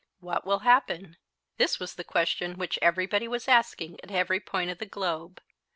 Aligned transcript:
What 0.19 0.47
will 0.47 0.57
happen? 0.65 1.17
This 1.57 1.79
was 1.79 1.93
the 1.93 2.03
question 2.03 2.57
which 2.57 2.79
everybody 2.81 3.27
was 3.27 3.47
asking 3.47 3.99
at 4.03 4.09
every 4.09 4.39
point 4.39 4.71
of 4.71 4.79
the 4.79 4.87
globe. 4.87 5.39